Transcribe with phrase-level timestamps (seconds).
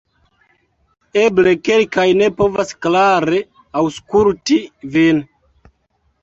[1.23, 3.43] Eble kelkaj ne povas klare
[3.83, 4.59] aŭskulti
[4.97, 5.23] vin